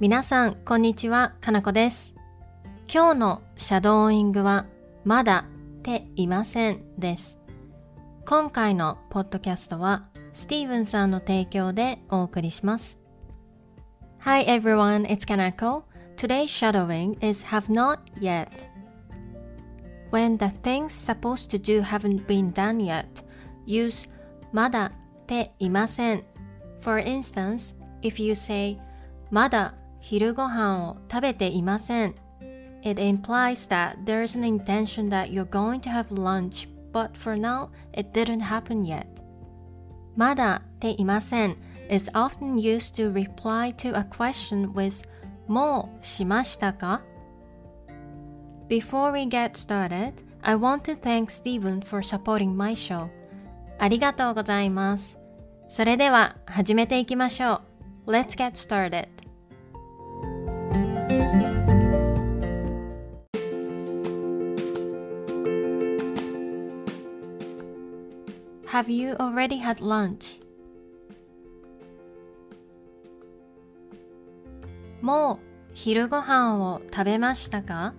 [0.00, 2.14] 皆さん、こんにちは、かなこです。
[2.90, 4.64] 今日のシャドーイングは、
[5.04, 5.44] まだ
[5.82, 7.38] ていませんです。
[8.24, 12.98] 今回のポッドキャストは、スティーブンさんの提供でお送りします。
[14.20, 15.82] Hi everyone, it's Kanako.
[16.16, 18.48] Today's shadowing is have not yet.
[20.10, 23.04] When the things supposed to do haven't been done yet,
[23.66, 24.08] use
[24.50, 24.92] まだ
[25.26, 26.24] ていません。
[26.80, 28.78] For instance, if you say
[29.30, 32.15] まだ昼ご飯を食べていません
[32.83, 37.69] It implies that there's an intention that you're going to have lunch, but for now,
[37.93, 39.07] it didn't happen yet.
[40.15, 41.57] まだっていません
[41.89, 45.03] is often used to reply to a question with
[45.47, 47.01] もうしましたか
[48.67, 53.09] Before we get started, I want to thank Steven for supporting my show.
[53.79, 55.17] ありがとうございます。
[55.67, 57.61] それでは始めていきましょ
[58.05, 58.11] う。
[58.11, 59.18] Let's get started.
[68.80, 70.40] Have you already had lunch?
[75.02, 75.38] もう
[75.74, 77.92] 昼ご飯を食べましたか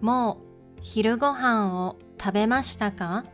[0.00, 0.38] も
[0.78, 3.24] う昼ご飯を食べましたか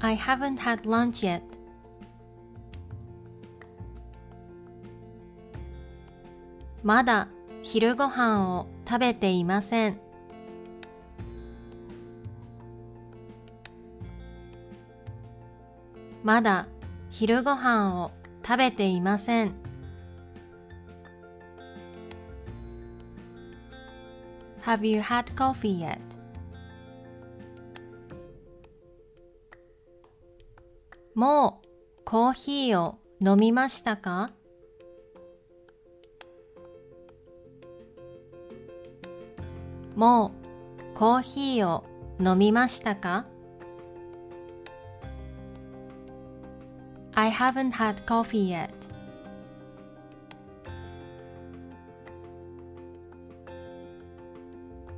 [0.00, 1.53] I haven't had lunch yet.
[6.84, 7.28] まだ
[7.62, 9.98] 昼ご飯を食べていません。
[16.22, 16.68] まだ
[17.08, 18.10] 昼ご飯を
[18.46, 19.54] 食べていません。
[24.62, 25.98] Have you had coffee yet?
[31.14, 31.66] もう
[32.04, 34.32] コーヒーを飲みましたか？
[39.94, 40.32] も
[40.92, 41.84] うコーヒーを
[42.20, 43.26] 飲みましたか
[47.14, 48.70] ？I haven't had coffee yet.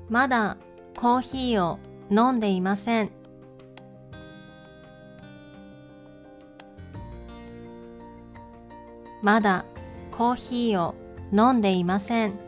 [0.08, 0.56] まだ
[0.96, 1.78] コーヒーを
[2.10, 3.10] 飲んでいません。
[9.22, 9.64] まだ
[10.12, 10.94] コーヒーを
[11.32, 12.45] 飲んでいません。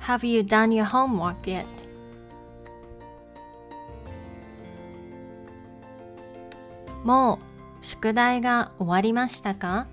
[0.00, 1.66] Have you done your homework yet?
[7.04, 7.38] も
[7.80, 9.88] う宿題が終わりましたか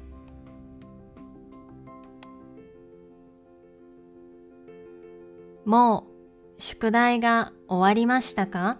[5.65, 6.05] も
[6.57, 8.77] う宿題が終わりましたか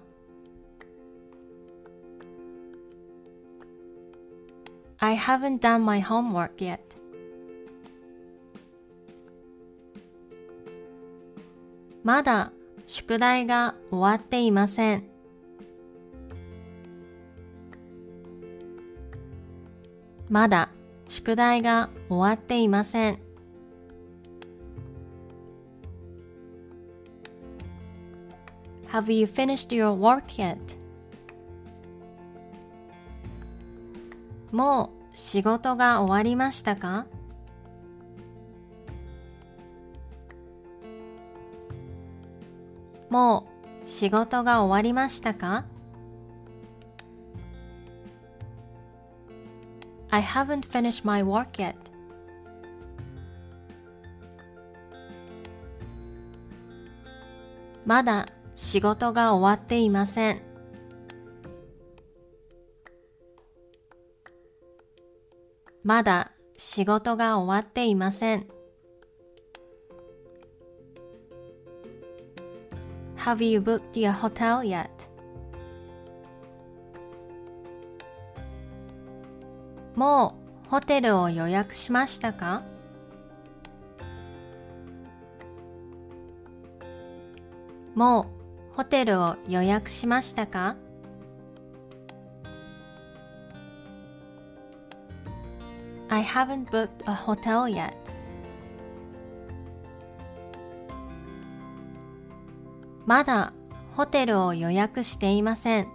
[5.00, 6.87] I haven't done my homework yet.
[12.08, 12.54] まだ
[12.86, 15.04] 宿題が終わっていません。
[20.30, 20.70] まだ
[21.10, 23.20] 宿題が終わっていません。
[28.90, 30.58] Have you finished your work yet?
[34.54, 37.06] もう仕事が終わりましたか？
[43.10, 43.48] も
[43.86, 45.66] う仕事が終わりましたか
[50.10, 51.76] ？I haven't finished my work yet.
[57.86, 60.42] まだ仕事が終わっていません。
[65.84, 68.57] まだ仕事が終わっていません。
[73.18, 74.88] Have you booked your hotel yet?
[79.96, 80.36] も
[80.66, 82.64] うホテルを予約しましたか
[87.96, 88.28] も
[88.74, 90.76] うホテルを予約しましたか
[96.10, 97.94] I haven't booked a hotel yet.
[103.08, 103.54] まだ
[103.96, 105.88] ホテルを予約していません。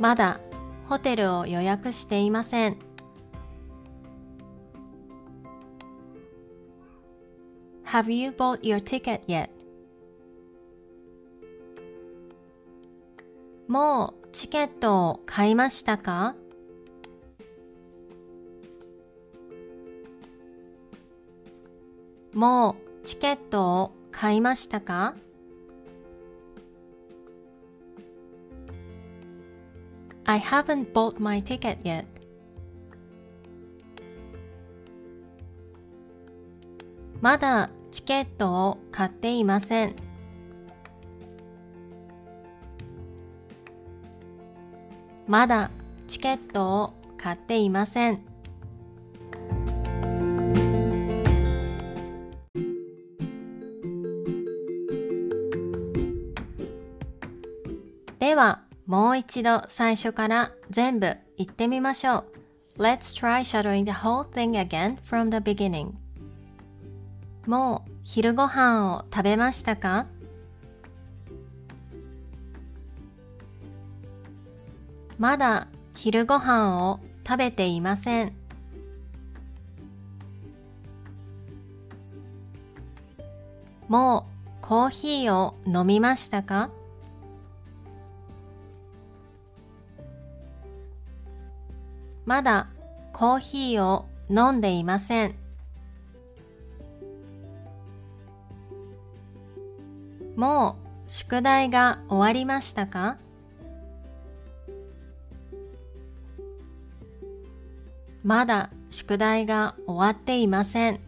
[0.00, 0.40] まだ
[0.88, 2.78] ホテルを予約していません。
[7.84, 8.02] ま
[13.68, 16.36] もうチケットを買いましたか？
[22.34, 25.14] もうチケットを買いましたか
[30.24, 32.06] ？I haven't bought my ticket yet.
[37.20, 39.94] まだチケットを買っていません。
[45.26, 45.70] まだ
[46.08, 48.33] チケットを買っていません。
[58.24, 62.24] では、もう一度最初から全部言ってみましょ
[62.78, 62.82] う。
[62.82, 65.90] Let's try shadowing the whole thing again from the beginning.
[67.46, 70.06] もう昼ご飯を食べましたか？
[75.18, 78.34] まだ昼ご飯を食べていません。
[83.86, 86.70] もうコーヒーを飲みましたか？
[92.24, 92.68] まだ
[93.12, 95.34] コーヒーを飲んでいません。
[100.36, 103.18] もう宿題が終わりましたか？
[108.24, 111.00] まだ宿題が終わっていません。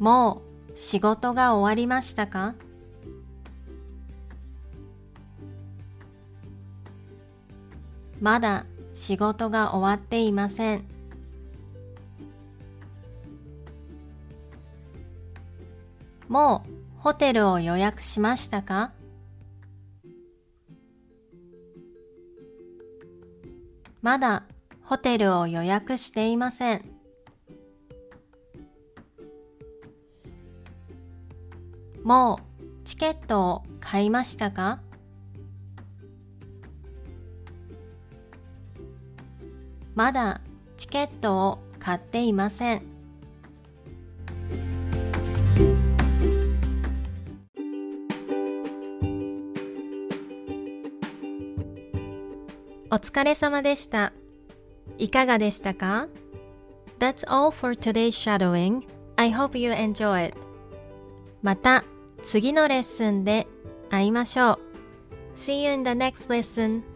[0.00, 0.42] も
[0.74, 2.56] う仕事が終わりましたか？
[8.24, 10.86] まだ仕事が終わっていません。
[16.26, 18.92] もうホテルを予約しましたか？
[24.00, 24.46] まだ
[24.84, 26.82] ホテルを予約していません。
[32.02, 34.80] もうチケットを買いましたか？
[39.94, 40.40] まだ
[40.76, 42.82] チケットを買っていません。
[52.90, 54.12] お疲れ様でした。
[54.98, 56.08] いかがでしたか
[56.98, 58.86] ?That's all for today's shadowing.
[59.16, 60.38] I hope you enjoy it.
[61.42, 61.84] また
[62.22, 63.46] 次のレッスンで
[63.90, 64.58] 会いましょう。
[65.36, 66.93] See you in the next lesson.